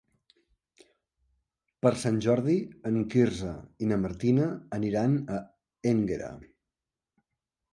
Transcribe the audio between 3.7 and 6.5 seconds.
i na Martina aniran a Énguera.